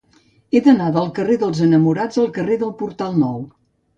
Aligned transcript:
He 0.53 0.61
d'anar 0.67 0.87
del 0.95 1.09
carrer 1.19 1.35
dels 1.43 1.61
Enamorats 1.67 2.19
al 2.23 2.31
carrer 2.39 2.57
del 2.65 2.75
Portal 2.83 3.23
Nou. 3.27 3.39